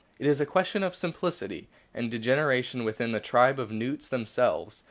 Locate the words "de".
2.09-2.17